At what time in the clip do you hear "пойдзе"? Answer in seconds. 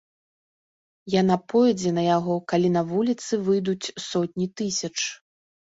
1.53-1.91